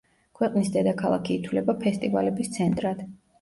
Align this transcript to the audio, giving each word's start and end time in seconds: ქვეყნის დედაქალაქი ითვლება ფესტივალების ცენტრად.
ქვეყნის 0.37 0.71
დედაქალაქი 0.77 1.37
ითვლება 1.41 1.75
ფესტივალების 1.85 2.51
ცენტრად. 2.57 3.07